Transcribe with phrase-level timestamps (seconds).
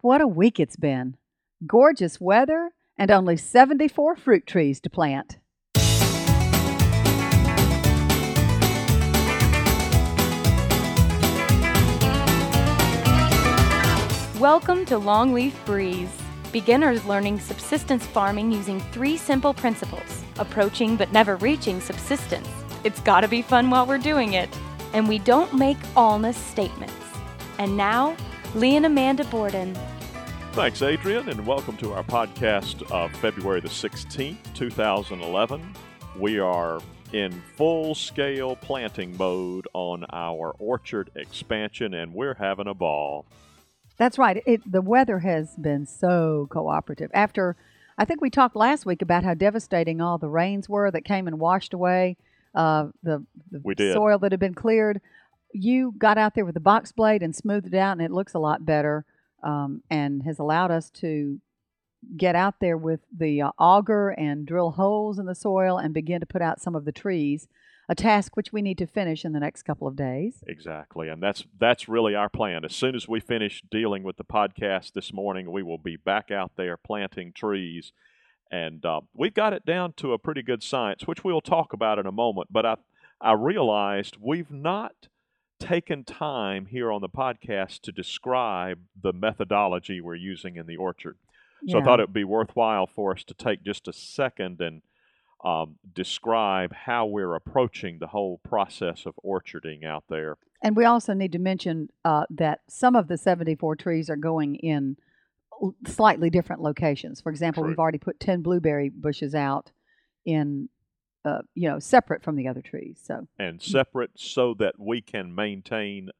[0.00, 1.16] What a week it's been.
[1.66, 5.38] Gorgeous weather and only 74 fruit trees to plant.
[14.38, 16.16] Welcome to Longleaf Breeze.
[16.52, 22.48] Beginners learning subsistence farming using three simple principles approaching but never reaching subsistence.
[22.84, 24.48] It's gotta be fun while we're doing it.
[24.92, 26.94] And we don't make allness statements.
[27.58, 28.16] And now,
[28.54, 29.76] Lee and Amanda Borden.
[30.58, 35.74] Thanks, Adrian, and welcome to our podcast of February the 16th, 2011.
[36.18, 36.80] We are
[37.12, 43.24] in full scale planting mode on our orchard expansion, and we're having a ball.
[43.98, 44.42] That's right.
[44.44, 47.12] It, the weather has been so cooperative.
[47.14, 47.54] After,
[47.96, 51.28] I think we talked last week about how devastating all the rains were that came
[51.28, 52.16] and washed away
[52.56, 55.00] uh, the, the soil that had been cleared.
[55.52, 58.34] You got out there with the box blade and smoothed it out, and it looks
[58.34, 59.04] a lot better
[59.42, 61.40] um, and has allowed us to
[62.16, 66.20] get out there with the uh, auger and drill holes in the soil and begin
[66.20, 67.48] to put out some of the trees,
[67.88, 70.42] a task which we need to finish in the next couple of days.
[70.46, 72.64] Exactly, and that's that's really our plan.
[72.64, 76.30] As soon as we finish dealing with the podcast this morning, we will be back
[76.30, 77.92] out there planting trees,
[78.50, 81.98] and uh, we've got it down to a pretty good science, which we'll talk about
[81.98, 82.48] in a moment.
[82.52, 82.76] But I
[83.20, 85.08] I realized we've not
[85.58, 91.16] taken time here on the podcast to describe the methodology we're using in the orchard.
[91.66, 94.82] So I thought it would be worthwhile for us to take just a second and
[95.44, 100.36] um, describe how we're approaching the whole process of orcharding out there.
[100.62, 104.56] And we also need to mention uh, that some of the 74 trees are going
[104.56, 104.96] in
[105.86, 107.20] slightly different locations.
[107.20, 107.70] For example, True.
[107.70, 109.70] we've already put 10 blueberry bushes out
[110.24, 110.68] in,
[111.28, 113.00] uh, you know, separate from the other trees.
[113.02, 116.10] So, and separate so that we can maintain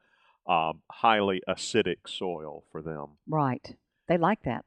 [0.46, 3.18] um, highly acidic soil for them.
[3.28, 3.76] right.
[4.06, 4.64] They like that.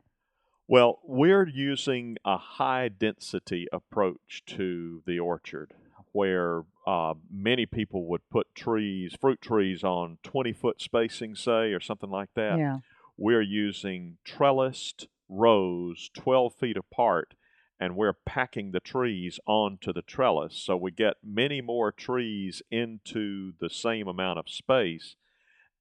[0.68, 5.74] Well, we're using a high density approach to the orchard
[6.12, 11.80] where uh, many people would put trees, fruit trees, on 20 foot spacing, say, or
[11.80, 12.60] something like that.
[12.60, 12.78] Yeah.
[13.18, 17.34] We're using trellised rows 12 feet apart
[17.82, 20.56] and we're packing the trees onto the trellis.
[20.56, 25.16] So we get many more trees into the same amount of space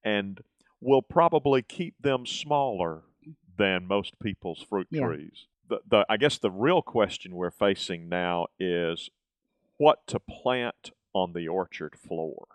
[0.03, 0.41] and
[0.81, 3.03] we'll probably keep them smaller
[3.59, 5.06] than most people's fruit Yeah.
[5.06, 5.47] trees.
[5.69, 9.11] The, the, I guess the real question we're facing now is
[9.77, 12.47] what to plant on the orchard floor.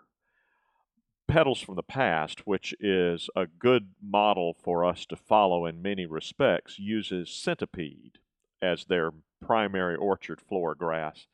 [1.28, 6.04] Petals from the Past, which is a good model for us to follow in many
[6.04, 8.18] respects, uses centipede
[8.62, 11.26] as their primary orchard floor grass.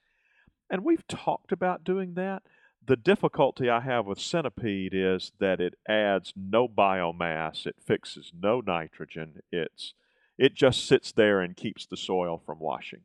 [0.71, 2.43] And we've talked about doing that.
[2.85, 8.61] The difficulty I have with centipede is that it adds no biomass, it fixes no
[8.61, 9.95] nitrogen, it's
[10.39, 13.03] it just sits there and keeps the soil from washing.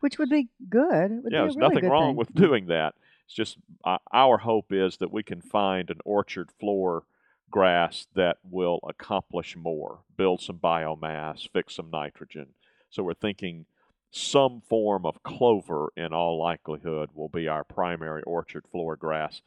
[0.00, 1.22] Which would be good.
[1.22, 2.16] Would Yeah, be there's really nothing wrong thing.
[2.16, 2.94] with doing that.
[3.26, 7.04] It's just uh, our hope is that we can find an orchard floor
[7.50, 12.46] grass that will accomplish more, build some biomass, fix some nitrogen.
[12.92, 13.64] So we're thinking
[14.10, 19.40] some form of clover, in all likelihood, will be our primary orchard floor grass.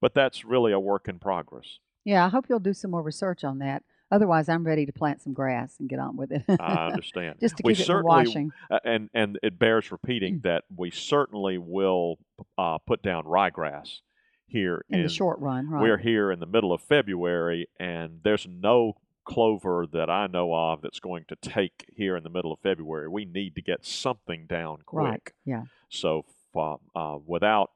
[0.00, 1.78] But that's really a work in progress.
[2.04, 3.82] Yeah, I hope you'll do some more research on that.
[4.12, 6.44] Otherwise, I'm ready to plant some grass and get on with it.
[6.60, 7.36] I understand.
[7.40, 8.52] Just to we keep it from washing.
[8.70, 10.42] Uh, and and it bears repeating Mm.
[10.42, 12.18] that we certainly will
[12.56, 14.00] uh, put down ryegrass
[14.46, 15.82] here In the short run, right?
[15.82, 20.82] We're here in the middle of February, and there's no clover that I know of
[20.82, 23.08] that's going to take here in the middle of February.
[23.08, 25.04] We need to get something down quick.
[25.04, 25.32] Right.
[25.44, 25.62] Yeah.
[25.88, 26.24] So,
[26.56, 27.70] uh, uh, without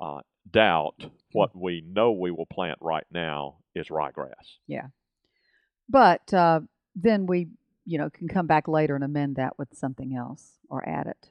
[0.00, 4.58] uh, doubt, what we know we will plant right now is ryegrass.
[4.66, 4.88] Yeah.
[5.88, 6.60] But uh,
[6.94, 7.48] then we,
[7.84, 11.30] you know, can come back later and amend that with something else or add it.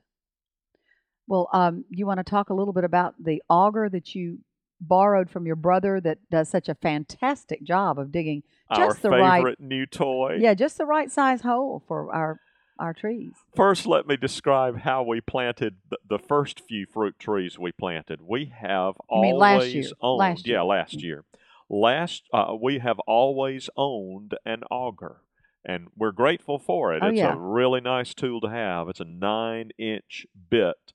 [1.27, 4.39] Well, um, you want to talk a little bit about the auger that you
[4.87, 8.43] borrowed from your brother that does such a fantastic job of digging
[8.75, 10.37] Just the right- new toy.
[10.39, 12.39] yeah just the right size hole for our
[12.79, 13.33] our trees.
[13.55, 18.19] First, let me describe how we planted the, the first few fruit trees we planted.
[18.23, 19.83] We have You always last year?
[20.01, 20.63] owned, Last yeah, year.
[20.63, 21.23] last year.
[21.69, 25.17] Last, uh, we have always owned an auger,
[25.63, 27.03] and we're grateful for it.
[27.03, 27.33] Oh, it's yeah.
[27.33, 28.89] a really nice tool to have.
[28.89, 30.93] It's a nine-inch bit,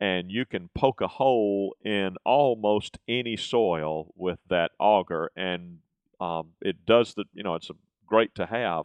[0.00, 5.78] and you can poke a hole in almost any soil with that auger, and
[6.20, 7.24] um, it does the.
[7.32, 7.74] You know, it's a,
[8.06, 8.84] great to have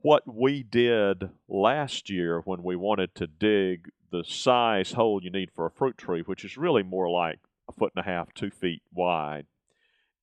[0.00, 5.50] what we did last year when we wanted to dig the size hole you need
[5.54, 8.50] for a fruit tree, which is really more like a foot and a half, two
[8.50, 9.46] feet wide,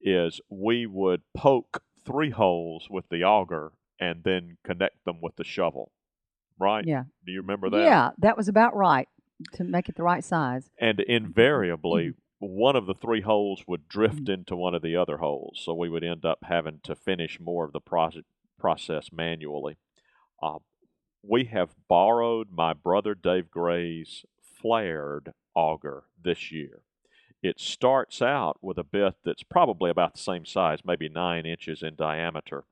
[0.02, 5.44] is we would poke three holes with the auger and then connect them with the
[5.44, 5.92] shovel.
[6.58, 6.86] Right?
[6.86, 7.04] Yeah.
[7.26, 7.84] Do you remember that?
[7.84, 9.10] Yeah, that was about right
[9.54, 10.70] to make it the right size.
[10.80, 12.48] And invariably, Mm-hmm.
[12.48, 15.90] one of the three holes would drift into one of the other holes, so we
[15.90, 18.24] would end up having to finish more of the process
[18.60, 19.78] process manually.
[20.42, 20.60] Uh,
[21.24, 26.82] we have borrowed my brother Dave Gray's flared auger this year.
[27.42, 31.84] It starts out with a bit that's probably about the same size, maybe nine inches
[31.84, 32.64] in diameter,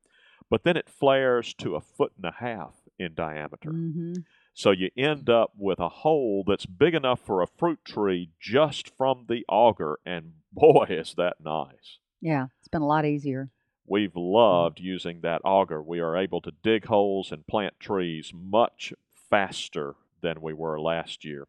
[0.50, 3.70] but then it flares to a foot and a half in diameter.
[3.70, 4.14] hmm
[4.54, 8.96] So you end up with a hole that's big enough for a fruit tree just
[8.96, 11.98] from the auger, and boy, is that nice.
[12.22, 13.50] Yeah, it's been a lot easier.
[13.86, 15.82] We've loved using that auger.
[15.82, 18.94] We are able to dig holes and plant trees much
[19.30, 21.48] faster than we were last year,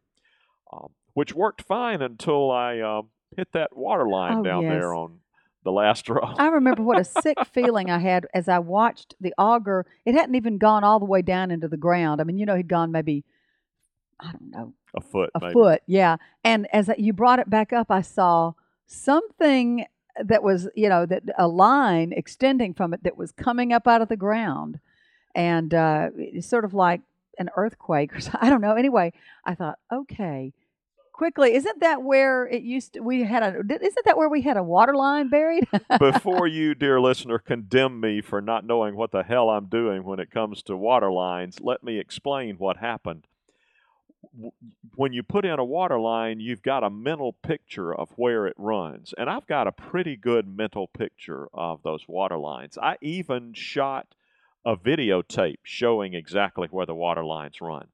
[0.73, 4.71] um, which worked fine until I um, hit that water line Oh, down yes.
[4.71, 5.19] there on
[5.65, 6.21] the last row.
[6.37, 9.85] I remember what a sick feeling I had as I watched the auger.
[10.05, 12.21] It hadn't even gone all the way down into the ground.
[12.21, 13.25] I mean, you know, he'd gone maybe,
[14.19, 15.53] I don't know, a foot, a maybe.
[15.53, 15.81] foot.
[15.87, 16.17] Yeah.
[16.43, 18.53] And as you brought it back up, I saw
[18.87, 19.85] something
[20.23, 24.01] that was, you know, that a line extending from it that was coming up out
[24.01, 24.79] of the ground.
[25.33, 27.01] And uh, it's sort of like
[27.39, 28.39] an earthquake or something.
[28.41, 28.75] I don't know.
[28.75, 29.13] Anyway,
[29.43, 30.53] I thought, okay,
[31.15, 34.57] quickly, isn't that where it used to, we had a, isn't that where we had
[34.57, 35.65] a water line buried?
[35.97, 40.19] Before you, dear listener, condemn me for not knowing what the hell I'm doing when
[40.19, 43.27] it comes to water lines, let me explain what happened.
[44.95, 48.55] When you put in a water line, you've got a mental picture of where it
[48.57, 49.13] runs.
[49.17, 52.77] And I've got a pretty good mental picture of those water lines.
[52.77, 54.07] I even shot
[54.65, 57.87] a videotape showing exactly where the water lines run.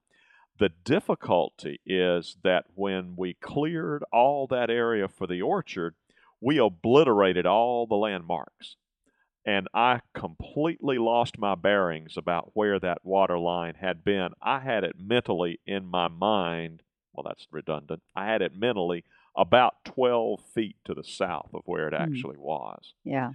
[0.62, 5.96] The difficulty is that when we cleared all that area for the orchard,
[6.40, 8.76] we obliterated all the landmarks.
[9.44, 14.34] And I completely lost my bearings about where that water line had been.
[14.40, 16.84] I had it mentally in my mind.
[17.12, 18.04] Well, that's redundant.
[18.16, 19.04] I had it mentally
[19.36, 22.04] about 12 feet to the south of where it Hmm.
[22.04, 22.94] actually was.
[23.04, 23.32] yeah.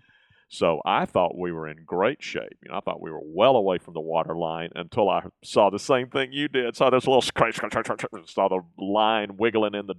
[0.48, 2.56] So I thought we were in great shape.
[2.62, 5.70] You know, I thought we were well away from the water line until I saw
[5.70, 6.76] the same thing you did.
[6.76, 9.96] Saw this little scratch, scratch, scratch, scratch, saw the line wiggling in the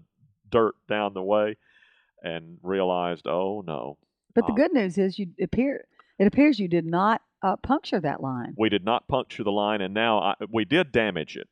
[0.49, 1.57] dirt down the way,
[2.23, 3.97] and realized, oh no,
[4.33, 5.85] But the Um, good news is you appear
[6.17, 8.55] it appears you did not uh, puncture that line.
[8.57, 11.47] we did not puncture the line, and now I, we did damage it.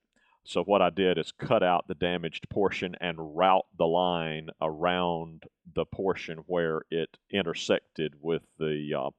[0.46, 5.44] So what I did is cut out the damaged portion and route the line around
[5.74, 9.10] the portion where it intersected with the uh,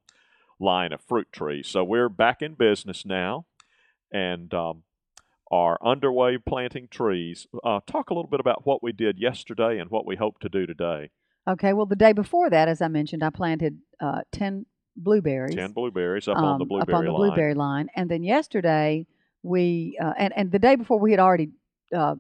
[0.61, 1.67] line of fruit trees.
[1.67, 3.47] So we're back in business now,
[4.13, 4.85] and um,
[5.51, 7.47] are underway planting trees.
[7.65, 10.49] Uh, talk a little bit about what we did yesterday and what we hope to
[10.49, 11.11] do today.
[11.49, 15.55] Okay, well, the day before that, as I mentioned, I planted uh, 10 blueberries.
[15.55, 17.29] Ten blueberries up on the um, blueberry up on the line.
[17.29, 17.89] blueberry line.
[17.95, 19.07] And then yesterday,
[19.47, 21.51] we, uh, and, and the day before, we had already
[21.95, 22.17] uh,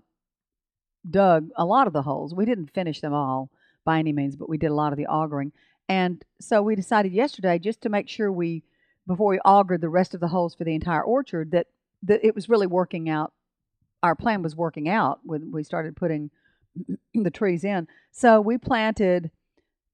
[1.08, 2.34] dug a lot of the holes.
[2.34, 3.50] We didn't finish them all
[3.84, 5.52] by any means, but we did a lot of the augering.
[5.88, 8.62] And so we decided yesterday, just to make sure we,
[9.06, 11.66] before we augered the rest of the holes for the entire orchard, that,
[12.04, 13.32] that it was really working out.
[14.02, 16.30] Our plan was working out when we started putting
[17.14, 17.88] the trees in.
[18.12, 19.30] So we planted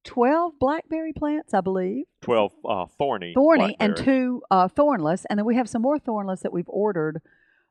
[0.05, 5.47] 12 blackberry plants, I believe Twelve uh, thorny, thorny and two uh, thornless, and then
[5.47, 7.21] we have some more thornless that we've ordered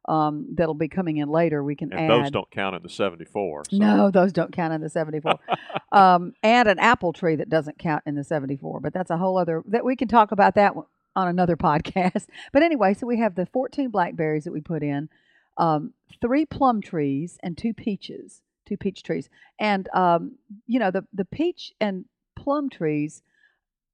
[0.07, 1.63] um, that'll be coming in later.
[1.63, 2.09] We can and add.
[2.09, 3.63] those don't count in the seventy-four.
[3.69, 3.77] So.
[3.77, 5.39] no, those don't count in the 74.
[5.91, 9.37] um, and an apple tree that doesn't count in the 74, but that's a whole
[9.37, 10.73] other that we can talk about that
[11.15, 12.27] on another podcast.
[12.51, 15.09] But anyway, so we have the 14 blackberries that we put in,
[15.57, 19.29] um, three plum trees, and two peaches, two peach trees.
[19.59, 22.05] And um, you know the the peach and
[22.41, 23.21] plum trees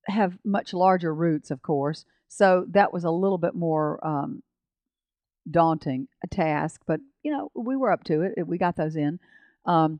[0.07, 2.05] have much larger roots, of course.
[2.29, 4.43] So that was a little bit more um,
[5.49, 8.47] daunting a task, but you know we were up to it.
[8.47, 9.19] We got those in,
[9.65, 9.99] um,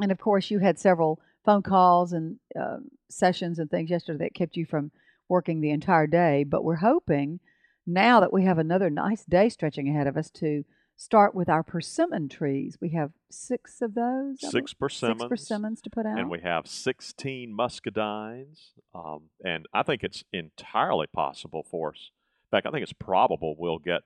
[0.00, 2.78] and of course you had several phone calls and uh,
[3.10, 4.90] sessions and things yesterday that kept you from
[5.28, 6.44] working the entire day.
[6.44, 7.40] But we're hoping
[7.86, 10.64] now that we have another nice day stretching ahead of us to
[10.98, 12.76] start with our persimmon trees.
[12.80, 14.40] We have six of those.
[14.40, 15.22] Six persimmons.
[15.22, 16.18] Six persimmons to put out.
[16.18, 18.72] and we have 16 muscadines.
[18.94, 22.10] Um, and I think it's entirely possible for us.
[22.50, 24.02] In fact, I think it's probable we'll get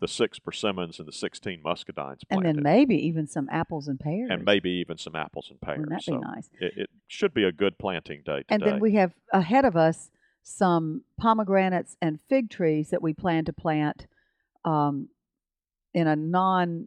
[0.00, 4.30] the six persimmons and the 16 muscadines and then maybe even some apples and pears.
[4.32, 5.78] and maybe even some apples and pears.
[5.78, 6.48] Wouldn't that be nice?
[6.58, 8.44] it, it should be a good planting day today.
[8.48, 10.10] And then we have ahead of us
[10.42, 14.06] some pomegranates and fig trees that we plan to plant
[14.64, 15.08] um,
[15.94, 16.86] in a non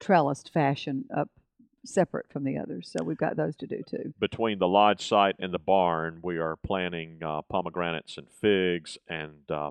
[0.00, 1.28] trellised fashion up
[1.84, 2.92] separate from the others.
[2.92, 4.14] So we've got those to do too.
[4.18, 9.50] Between the lodge site and the barn, we are planting uh, pomegranates and figs and
[9.50, 9.70] uh,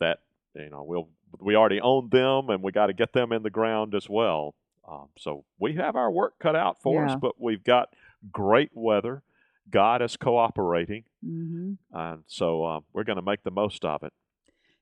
[0.00, 0.18] that
[0.54, 1.08] you know we'll
[1.40, 4.54] we already own them and we got to get them in the ground as well.
[4.88, 7.88] Um, so we have our work cut out for us, but we've got
[8.30, 9.22] great weather.
[9.68, 14.12] God is cooperating, hmm and so uh, we're going to make the most of it.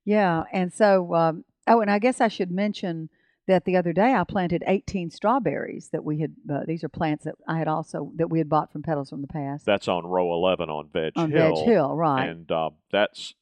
[0.05, 3.09] Yeah, and so um, oh, and I guess I should mention
[3.47, 6.35] that the other day I planted 18 strawberries that we had.
[6.51, 9.21] Uh, these are plants that I had also that we had bought from Petals from
[9.21, 11.57] the Past That's on row 11 on Veg on Hill.
[11.57, 12.29] Veg Hill, right?
[12.29, 13.35] and uh, that's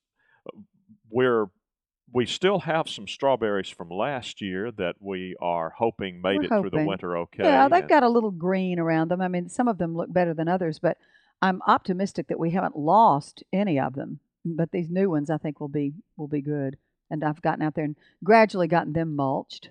[1.10, 1.46] we're
[2.12, 6.48] we still have some strawberries from last year that we are hoping made We're it
[6.48, 7.42] through the winter okay.
[7.42, 9.22] yeah, they've and got a little green around them.
[9.22, 10.98] I mean, some of them look better than others, but
[11.40, 14.20] I'm optimistic that we haven't lost any of them.
[14.44, 16.76] But these new ones, I think, will be will be good.
[17.12, 19.68] And I've gotten out there and gradually gotten them mulched.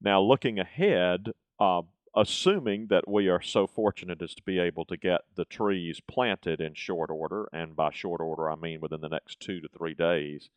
[0.00, 1.82] Now, looking ahead, uh,
[2.16, 6.60] assuming that we are so fortunate as to be able to get the trees planted
[6.60, 9.94] in short order, and by short order I mean within the next two to three
[9.94, 10.50] days,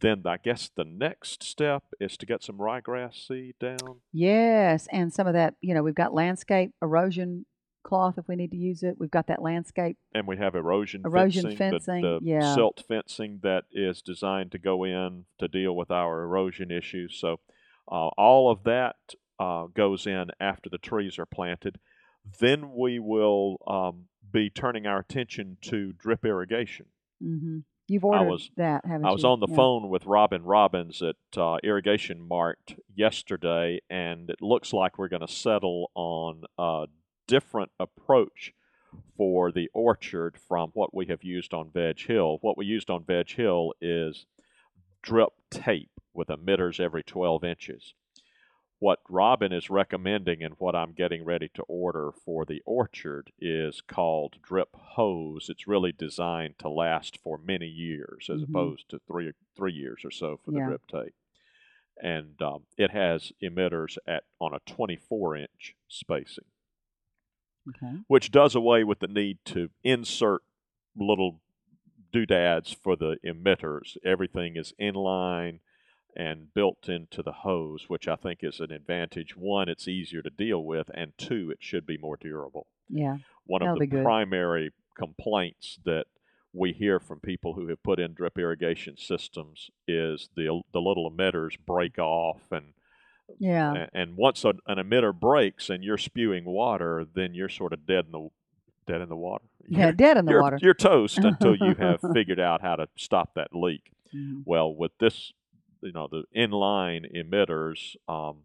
[0.00, 4.00] then I guess the next step is to get some ryegrass seed down.
[4.12, 7.46] Yes, and some of that, you know, we've got landscape erosion
[7.90, 8.96] cloth if we need to use it.
[8.98, 9.96] We've got that landscape.
[10.14, 12.54] And we have erosion, Erosion fencing, the- fencing, the, yeah.
[12.54, 17.18] silt fencing that is designed to go in to deal with our erosion issues.
[17.20, 17.40] So
[17.90, 18.96] uh, all of that
[19.38, 21.78] uh, goes in after the trees are planted.
[22.38, 26.86] Then we will um, be turning our attention to drip irrigation.
[27.20, 27.58] hmm
[27.92, 29.08] You've ordered was- that, haven't you?
[29.08, 29.56] I was on the Yeah.
[29.56, 35.26] phone with Robin Robbins at uh, Irrigation Mart yesterday, and it looks like we're going
[35.26, 36.84] to settle on a
[37.30, 38.52] different approach
[39.16, 42.38] for the orchard from what we have used on Veg Hill.
[42.40, 44.26] What we used on Veg Hill is
[45.02, 47.94] drip tape with emitters every 12 inches.
[48.80, 53.80] What Robin is recommending and what I'm getting ready to order for the orchard is
[53.82, 55.46] called drip hose.
[55.50, 58.48] It's really designed to last for many years as Mhm.
[58.48, 60.66] opposed to three three years or so for the Yeah.
[60.66, 61.14] drip tape.
[62.02, 66.46] And um, it has emitters at on a 24 inch spacing
[67.68, 67.98] Okay.
[68.08, 70.42] which does away with the need to insert
[70.96, 71.40] little
[72.12, 73.96] doodads for the emitters.
[74.04, 75.60] Everything is inline
[76.16, 79.36] and built into the hose, which I think is an advantage.
[79.36, 82.66] One, it's easier to deal with, and two, it should be more durable.
[82.88, 83.18] Yeah.
[83.44, 86.06] One of the primary complaints that
[86.52, 91.10] we hear from people who have put in drip irrigation systems is the the little
[91.10, 92.72] emitters break off and
[93.38, 93.86] Yeah.
[93.92, 98.06] and once a, an emitter breaks and you're spewing water, then you're sort of dead
[98.06, 98.28] in the
[98.86, 99.44] dead in the water.
[99.68, 99.84] Yeah.
[99.84, 100.58] You're, Dead in the you're, water.
[100.60, 103.92] you're toast until you have figured out how to stop that leak.
[104.12, 104.42] Mhm.
[104.44, 105.32] Well, with this,
[105.80, 108.38] you know, the inline emitters, um,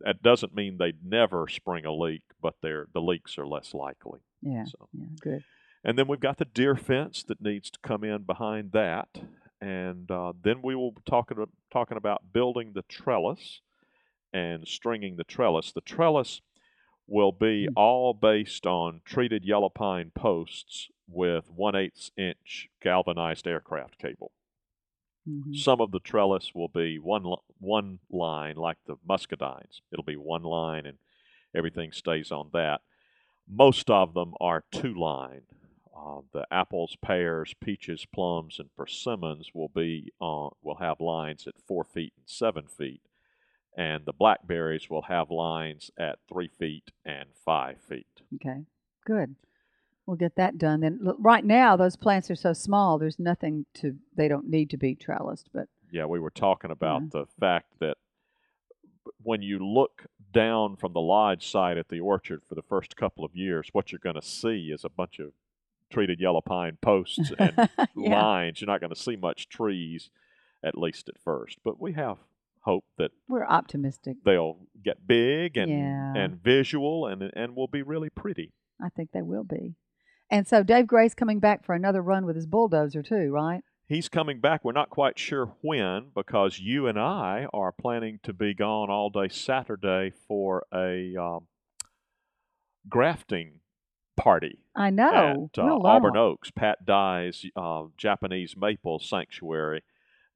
[0.00, 4.20] that doesn't mean they never spring a leak, but they're the leaks are less likely.
[4.42, 4.64] Yeah.
[4.64, 5.06] So, Yeah.
[5.22, 5.44] Good.
[5.82, 9.08] and then we've got the deer fence that needs to come in behind that,
[9.62, 11.38] and uh, then we will be talking
[11.72, 13.60] talking about building the trellis
[14.32, 15.72] and stringing the trellis.
[15.72, 16.40] The trellis
[17.06, 17.72] will be Mm.
[17.76, 24.32] all based on treated yellow pine posts with one eighth inch galvanized aircraft cable.
[25.24, 27.24] hmm Some of the trellis will be one
[27.58, 29.80] one line, like the muscadines.
[29.92, 30.98] It'll be one line, and
[31.54, 32.80] everything stays on that.
[33.48, 35.42] Most of them are two line.
[35.94, 41.60] Uh, the apples, pears, peaches, plums, and persimmons will be on will have lines at
[41.66, 43.02] four feet and seven feet,
[43.76, 48.06] and the blackberries will have lines at three feet and five feet.
[48.36, 48.64] Okay.
[49.06, 49.36] Good.
[50.06, 50.80] We'll get that done.
[50.80, 52.98] Then right now those plants are so small.
[52.98, 53.96] There's nothing to.
[54.16, 55.48] They don't need to be trellised.
[55.54, 57.08] But Yeah, we were talking about Yeah.
[57.12, 57.96] the fact that
[59.22, 63.24] when you look down from the lodge side at the orchard for the first couple
[63.24, 65.32] of years, what you're going to see is a bunch of
[65.90, 67.52] treated yellow pine posts and
[67.96, 68.22] yeah.
[68.22, 68.60] lines.
[68.60, 70.10] You're not going to see much trees,
[70.62, 71.58] at least at first.
[71.64, 72.18] But we have
[72.62, 74.18] hope that We're optimistic.
[74.24, 76.12] they'll get big and Yeah.
[76.16, 78.52] and visual and and will be really pretty.
[78.82, 79.74] I think they will be.
[80.30, 83.62] And so Dave Gray's coming back for another run with his bulldozer too, right?
[83.88, 84.64] He's coming back.
[84.64, 89.10] We're not quite sure when because you and I are planning to be gone all
[89.10, 91.48] day Saturday for a um,
[92.88, 93.54] grafting
[94.16, 95.48] party I know.
[95.56, 99.82] at uh, Auburn Oaks, Pat Dye's uh, Japanese maple sanctuary.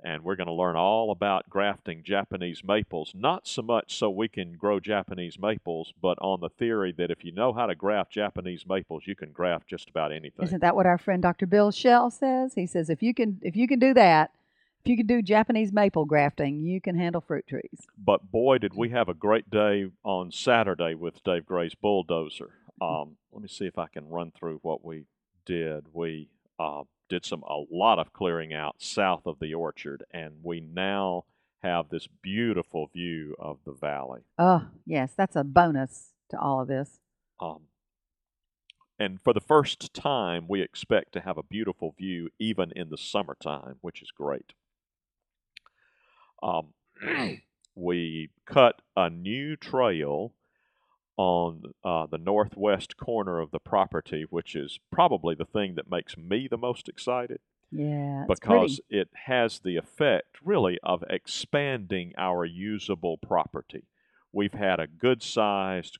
[0.04, 4.28] And we're going to learn all about grafting Japanese maples, not so much so we
[4.28, 8.12] can grow Japanese maples, but on the theory that if you know how to graft
[8.12, 10.44] Japanese maples, you can graft just about anything.
[10.44, 11.46] Isn't that what our friend Dr.
[11.46, 12.52] Bill Shell says?
[12.54, 14.32] He says if you can if you can do that,
[14.84, 17.87] if you can do Japanese maple grafting, you can handle fruit trees.
[17.96, 22.50] but boy, did we have a great day on Saturday with Dave Gray's bulldozer.
[22.82, 25.04] Um, let me see if I can run through what we
[25.46, 25.87] did.
[25.94, 26.82] We uh,
[27.14, 31.25] did some a lot of clearing out south of the orchard, and we now
[31.62, 34.23] have this beautiful view of the valley.
[34.37, 36.99] Oh, yes, that's a bonus to all of this.
[37.38, 37.68] Um,
[38.99, 42.99] and for the first time, we expect to have a beautiful view even in the
[42.99, 44.52] summertime, which is great.
[46.42, 46.75] Um,
[47.76, 50.33] we cut a new trail
[51.16, 56.16] on uh, the northwest corner of the property, which is probably the thing that makes
[56.16, 57.38] me the most excited
[57.71, 59.00] Yeah, because pretty.
[59.02, 63.85] it has the effect really of expanding our usable property.
[64.33, 65.99] We've had a good sized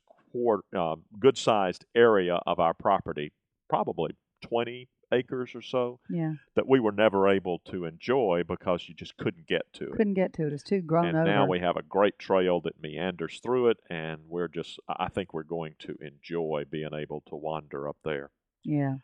[0.76, 3.33] uh, good sized area of our property,
[3.68, 8.94] probably 20 acres or so, Yeah, that we were never able to enjoy because you
[8.94, 9.97] just couldn't get to it.
[9.97, 10.52] couldn't get to it.
[10.52, 11.25] It's too grown and over.
[11.26, 15.33] now we have a great trail that meanders through it, and we're just, I think
[15.33, 18.30] we're going to enjoy being able to wander up there.
[18.64, 18.97] yeah,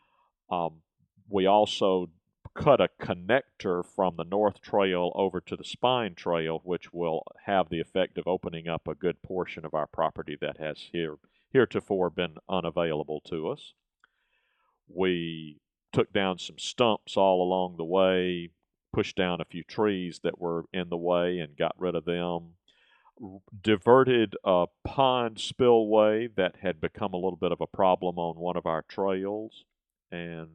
[0.49, 0.81] Um,
[1.29, 2.09] we also
[2.53, 7.69] cut a connector from the North Trail over to the Spine Trail, which will have
[7.69, 11.15] the effect of opening up a good portion of our property that has here
[11.53, 13.73] heretofore been unavailable to us.
[14.93, 18.49] We took down some stumps all along the way,
[18.93, 22.53] pushed down a few trees that were in the way and got rid of them.
[23.61, 28.57] Diverted a pond spillway that had become a little bit of a problem on one
[28.57, 29.65] of our trails
[30.11, 30.49] and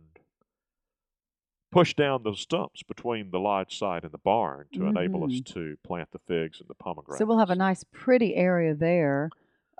[1.70, 5.76] pushed down those stumps between the lodge site and the barn to enable us to
[5.84, 7.18] plant the figs and the pomegranates.
[7.18, 9.30] So we'll have a nice, pretty area there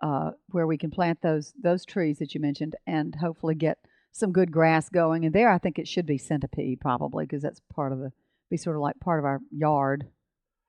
[0.03, 3.79] uh, where we can plant those those trees that you mentioned, and hopefully get
[4.17, 5.25] some good grass going.
[5.25, 8.13] And there, I think it should be centipede probably because that's part of the
[8.51, 10.07] be sort of like part of our yard.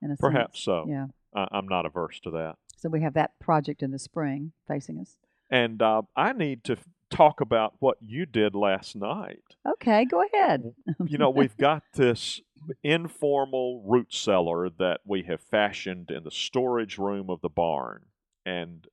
[0.01, 0.65] In a Perhaps sense.
[0.65, 0.85] so.
[0.87, 1.07] Yeah.
[1.35, 2.55] I, I'm not averse to that.
[2.75, 5.17] So we have that project in the spring facing us.
[5.49, 9.55] And uh, I need to f- talk about what you did last night.
[9.67, 10.73] Okay, go ahead.
[11.05, 12.41] you know, we've got this
[12.83, 18.05] informal root cellar that we have fashioned in the storage room of the barn.
[18.45, 18.87] And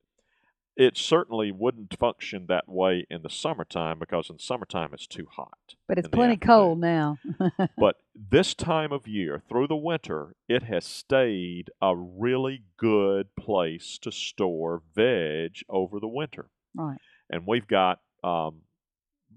[0.75, 5.75] it certainly wouldn't function that way in the summertime because in summertime it's too hot.
[5.87, 7.17] But it's plenty cold now.
[7.77, 13.97] But this time of year, through the winter, it has stayed a really good place
[13.99, 16.49] to store veg over the winter.
[16.75, 16.99] right.
[17.29, 18.61] And we've got, um,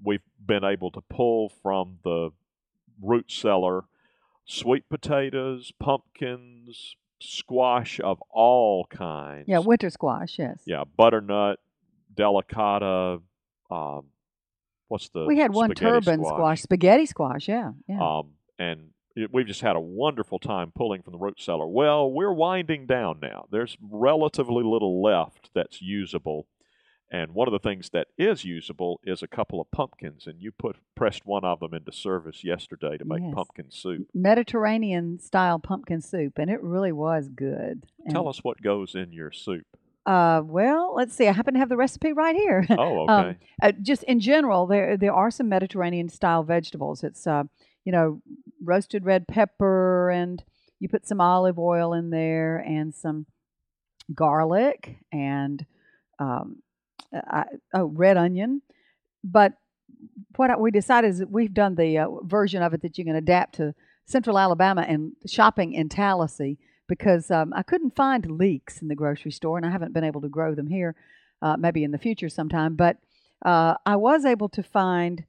[0.04, 2.30] we've been able to pull from the
[3.00, 3.84] root cellar
[4.48, 9.44] sweet potatoes, pumpkins, squash of all kinds.
[9.48, 10.38] Yeah, winter squash.
[10.38, 10.60] Yes.
[10.66, 11.58] Yeah, butternut,
[12.14, 13.20] delicata.
[13.70, 14.06] Um,
[14.88, 15.24] what's the?
[15.26, 16.62] We had one turban squash.
[16.62, 17.48] spaghetti squash.
[17.48, 17.72] Yeah.
[17.86, 18.00] Yeah.
[18.00, 21.66] Um, and it, we've just had a wonderful time pulling from the root cellar.
[21.66, 23.46] Well, we're winding down now.
[23.50, 26.46] There's relatively little left that's usable.
[27.10, 30.52] And one of the things that is usable is a couple of pumpkins, and you
[30.52, 33.32] put pressed one of them into service yesterday to make Yes.
[33.34, 34.08] pumpkin soup.
[34.12, 37.86] Mediterranean style pumpkin soup, and it really was good.
[38.04, 39.64] And, Tell us what goes in your soup.
[40.04, 41.28] Uh, well, let's see.
[41.28, 42.66] I happen to have the recipe right here.
[42.70, 43.12] Oh, okay.
[43.12, 47.02] Um, uh, just in general, there there are some Mediterranean style vegetables.
[47.02, 47.44] It's uh,
[47.84, 48.20] you know,
[48.62, 50.42] roasted red pepper, and
[50.78, 53.24] you put some olive oil in there, and some
[54.14, 55.64] garlic, and
[56.18, 56.62] um,
[57.74, 58.62] Oh, red onion.
[59.24, 59.54] But
[60.36, 63.16] what we decided is that we've done the uh, version of it that you can
[63.16, 63.74] adapt to
[64.06, 69.30] Central Alabama and shopping in Tallassee because um, I couldn't find leeks in the grocery
[69.30, 70.94] store, and I haven't been able to grow them here.
[71.40, 72.96] Uh, maybe in the future sometime, but
[73.46, 75.24] uh, I was able to find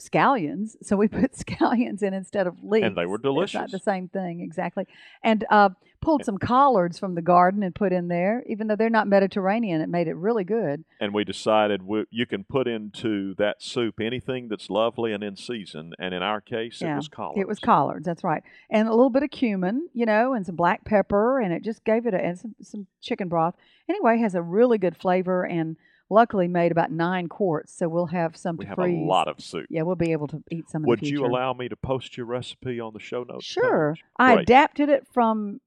[0.00, 2.84] scallions, so we put scallions in instead of leeks.
[2.84, 3.54] And they were delicious.
[3.54, 4.86] It's not the same thing exactly.
[5.22, 5.70] And uh,
[6.04, 9.80] pulled some collards from the garden and put in there, even though they're not Mediterranean.
[9.80, 10.84] It made it really good.
[11.00, 15.36] and we decided we, you can put into that soup anything that's lovely and in
[15.36, 15.92] season.
[15.98, 17.40] And in our case, it was collards.
[17.40, 20.56] It was collards, that's right, and a little bit of cumin, you know, and some
[20.56, 23.54] black pepper, and it just gave it a and some, some chicken broth.
[23.88, 25.76] Anyway, it has a really good flavor, and
[26.10, 28.98] luckily made about nine quarts, so we'll have some We to have freeze.
[29.02, 29.66] a lot of soup.
[29.70, 30.82] Yeah, we'll be able to eat some.
[30.84, 33.44] Would in the you allow me to post your recipe on the show notes?
[33.44, 33.96] Sure?
[34.18, 35.60] I adapted it from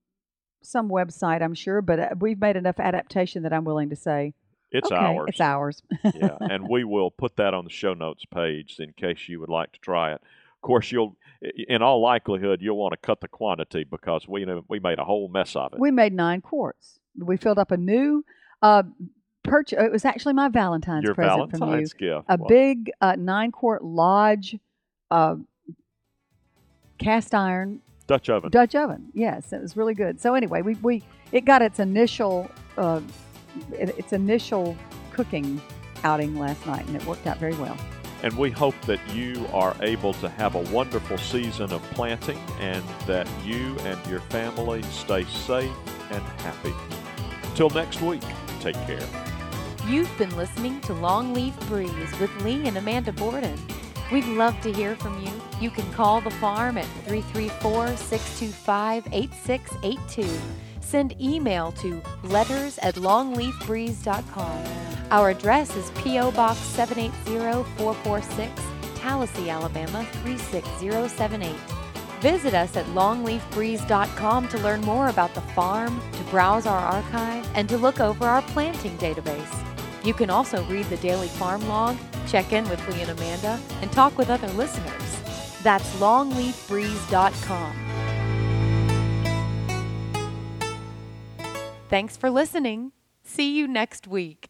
[0.68, 4.34] some website, I'm sure, but uh, we've made enough adaptation that I'm willing to say
[4.72, 5.26] It's okay, ours.
[5.30, 5.82] It's ours.
[6.04, 9.50] yeah, and we will put that on the show notes page in case you would
[9.50, 10.22] like to try it.
[10.56, 14.80] Of course, you'll, in all likelihood, you'll want to cut the quantity because we we
[14.80, 15.80] made a whole mess of it.
[15.80, 17.00] we made nine quarts.
[17.18, 18.26] We filled up a new
[18.62, 18.84] uh,
[19.44, 19.80] purchase.
[19.82, 21.66] It was actually my Valentine's your present from you.
[21.66, 22.26] Valentine's gift.
[22.28, 24.58] A Well, big uh, nine quart Lodge
[25.10, 25.36] uh,
[26.98, 28.50] cast iron Dutch oven.
[28.50, 29.10] Dutch oven.
[29.14, 30.20] Yes, it was really good.
[30.20, 33.02] So anyway, we, we it got its initial uh,
[33.72, 34.78] its initial
[35.12, 35.62] cooking
[36.04, 37.78] outing last night, and it worked out very well.
[38.24, 42.84] And we hope that you are able to have a wonderful season of planting and
[43.06, 45.72] that you and your family stay safe
[46.10, 46.74] and happy.
[47.54, 48.24] Till next week,
[48.60, 49.06] take care.
[49.88, 53.58] You've been listening to Longleaf Breeze with Lee and Amanda Borden.
[54.12, 55.32] We'd love to hear from you.
[55.60, 60.40] You can call the farm at 334 625 8682.
[60.80, 64.64] Send email to letters at longleafbreeze.com.
[65.12, 66.32] Our address is P.O.
[66.32, 68.62] Box 780446,
[68.96, 71.54] Tallassee, Alabama 36078.
[72.22, 77.68] Visit us at longleafbreeze.com to learn more about the farm, to browse our archive, and
[77.68, 79.66] to look over our planting database.
[80.06, 83.92] You can also read the daily farm log, check in with Lee and Amanda, and
[83.92, 85.22] talk with other listeners.
[85.64, 87.74] That's longleafbreeze.com.
[91.90, 92.92] Thanks for listening.
[93.24, 94.50] See you next week.